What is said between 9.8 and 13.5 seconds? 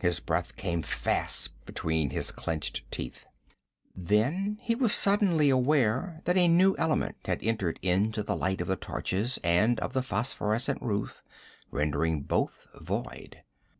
the phosphorescent roof, rendering both void.